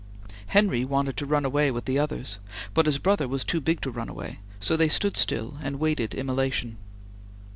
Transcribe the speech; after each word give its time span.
Henry 0.47 0.83
wanted 0.83 1.15
to 1.17 1.27
run 1.27 1.45
away 1.45 1.69
with 1.69 1.85
the 1.85 1.99
others, 1.99 2.39
but 2.73 2.87
his 2.87 2.97
brother 2.97 3.27
was 3.27 3.43
too 3.43 3.61
big 3.61 3.81
to 3.81 3.91
run 3.91 4.09
away, 4.09 4.39
so 4.59 4.75
they 4.75 4.89
stood 4.89 5.15
still 5.15 5.59
and 5.61 5.79
waited 5.79 6.15
immolation. 6.15 6.77